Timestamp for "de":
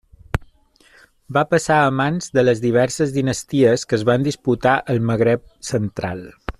2.37-2.45